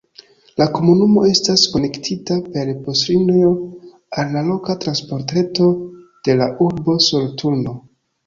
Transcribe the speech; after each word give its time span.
La 0.59 0.65
komunumo 0.75 1.25
estas 1.31 1.65
konektita 1.73 2.37
per 2.55 2.71
buslinio 2.87 3.51
al 4.23 4.33
la 4.37 4.43
loka 4.49 4.77
transportreto 4.87 5.67
de 6.29 6.39
la 6.43 6.51
urbo 6.69 6.97
Soloturno. 7.11 7.75